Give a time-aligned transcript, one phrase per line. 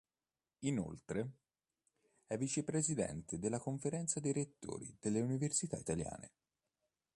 [0.61, 1.29] Inoltre,
[2.25, 6.31] è vicepresidente della Conferenza dei Rettori delle Università Italiane.